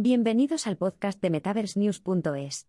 [0.00, 2.68] Bienvenidos al podcast de MetaverseNews.es.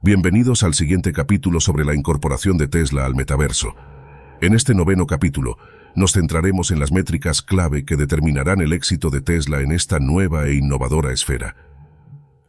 [0.00, 3.74] Bienvenidos al siguiente capítulo sobre la incorporación de Tesla al metaverso.
[4.40, 5.58] En este noveno capítulo,
[5.94, 10.46] nos centraremos en las métricas clave que determinarán el éxito de Tesla en esta nueva
[10.46, 11.54] e innovadora esfera.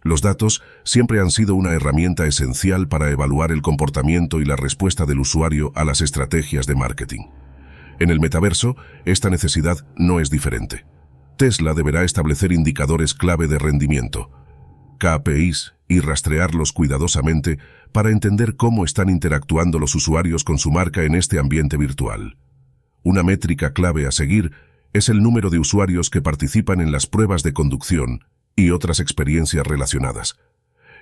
[0.01, 5.05] Los datos siempre han sido una herramienta esencial para evaluar el comportamiento y la respuesta
[5.05, 7.23] del usuario a las estrategias de marketing.
[7.99, 10.85] En el metaverso, esta necesidad no es diferente.
[11.37, 14.31] Tesla deberá establecer indicadores clave de rendimiento,
[14.99, 17.59] KPIs, y rastrearlos cuidadosamente
[17.91, 22.37] para entender cómo están interactuando los usuarios con su marca en este ambiente virtual.
[23.03, 24.51] Una métrica clave a seguir
[24.93, 28.23] es el número de usuarios que participan en las pruebas de conducción
[28.55, 30.37] y otras experiencias relacionadas.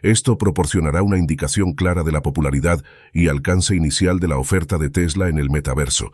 [0.02, 4.90] Esto proporcionará una indicación clara de la popularidad y alcance inicial de la oferta de
[4.90, 6.12] Tesla en el metaverso.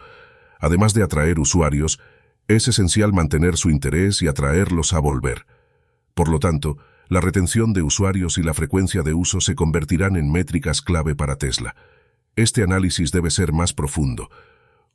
[0.59, 1.99] Además de atraer usuarios,
[2.49, 5.45] es esencial mantener su interés y atraerlos a volver.
[6.16, 10.32] Por lo tanto, la retención de usuarios y la frecuencia de uso se convertirán en
[10.32, 11.76] métricas clave para Tesla.
[12.35, 14.32] Este análisis debe ser más profundo,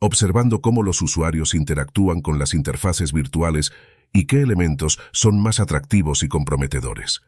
[0.00, 3.72] observando cómo los usuarios interactúan con las interfaces virtuales
[4.12, 7.22] y qué elementos son más atractivos y comprometedores.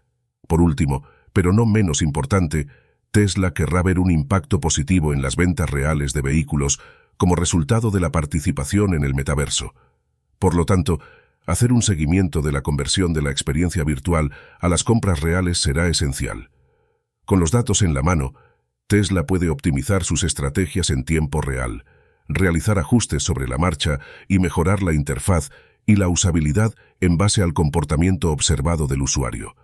[0.48, 2.66] Por último, pero no menos importante,
[3.12, 6.80] Tesla querrá ver un impacto positivo en las ventas reales de vehículos
[7.16, 9.72] como resultado de la participación en el metaverso.
[10.38, 11.00] Por lo tanto,
[11.46, 15.88] hacer un seguimiento de la conversión de la experiencia virtual a las compras reales será
[15.88, 16.50] esencial.
[17.24, 18.34] Con los datos en la mano,
[18.86, 21.84] Tesla puede optimizar sus estrategias en tiempo real,
[22.28, 25.50] realizar ajustes sobre la marcha y mejorar la interfaz
[25.86, 29.54] y la usabilidad en base al comportamiento observado del usuario.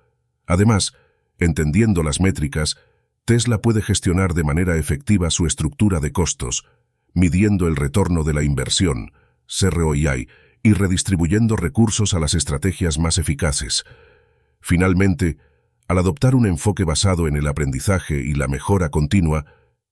[0.46, 0.94] Además,
[1.38, 2.76] entendiendo las métricas,
[3.24, 6.64] Tesla puede gestionar de manera efectiva su estructura de costos,
[7.14, 9.12] midiendo el retorno de la inversión,
[9.46, 10.28] CROI,
[10.62, 13.84] y redistribuyendo recursos a las estrategias más eficaces.
[14.60, 15.38] Finalmente,
[15.88, 19.44] al adoptar un enfoque basado en el aprendizaje y la mejora continua,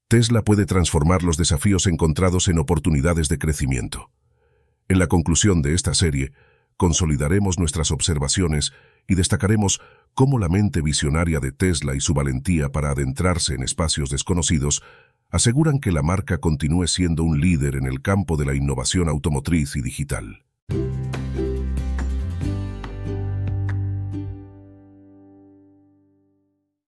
[0.08, 4.10] Tesla puede transformar los desafíos encontrados en oportunidades de crecimiento.
[4.88, 6.32] En la conclusión de esta serie,
[6.76, 8.72] consolidaremos nuestras observaciones
[9.06, 9.80] y destacaremos
[10.14, 14.82] cómo la mente visionaria de Tesla y su valentía para adentrarse en espacios desconocidos
[15.30, 19.76] aseguran que la marca continúe siendo un líder en el campo de la innovación automotriz
[19.76, 20.44] y digital.
[20.70, 20.99] thank you